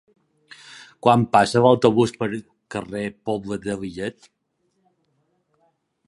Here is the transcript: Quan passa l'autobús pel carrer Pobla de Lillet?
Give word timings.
Quan 1.07 1.25
passa 1.35 1.61
l'autobús 1.65 2.13
pel 2.23 2.33
carrer 2.75 3.03
Pobla 3.29 3.59
de 3.67 3.75
Lillet? 3.83 4.31